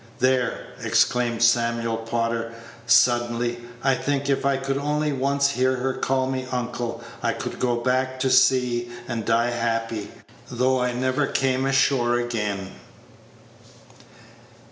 There!" 0.17 0.65
exclaimed 0.81 1.43
Samuel 1.43 1.95
Prodder, 1.97 2.53
suddenly, 2.87 3.61
"I 3.83 3.93
think, 3.93 4.31
if 4.31 4.47
I 4.47 4.57
could 4.57 4.79
only 4.79 5.13
once 5.13 5.49
hear 5.51 5.75
her 5.75 5.93
call 5.93 6.25
me 6.25 6.47
uncle, 6.51 7.03
I 7.21 7.33
could 7.33 7.59
go 7.59 7.75
back 7.75 8.19
to 8.21 8.31
sea 8.31 8.89
and 9.07 9.25
die 9.25 9.51
happy, 9.51 10.09
though 10.49 10.79
I 10.81 10.91
never 10.91 11.27
came 11.27 11.67
ashore 11.67 12.17
again." 12.19 12.71